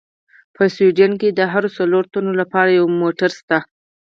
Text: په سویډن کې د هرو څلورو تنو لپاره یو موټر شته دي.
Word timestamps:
په 0.55 0.63
سویډن 0.73 1.11
کې 1.21 1.29
د 1.31 1.39
هرو 1.51 1.69
څلورو 1.77 2.11
تنو 2.13 2.31
لپاره 2.41 2.69
یو 2.79 2.85
موټر 3.01 3.29
شته 3.39 3.57
دي. 3.61 3.67